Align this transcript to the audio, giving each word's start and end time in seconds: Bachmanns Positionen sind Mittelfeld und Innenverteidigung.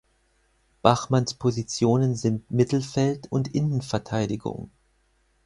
Bachmanns 0.81 1.35
Positionen 1.35 2.15
sind 2.15 2.49
Mittelfeld 2.49 3.27
und 3.29 3.53
Innenverteidigung. 3.53 4.71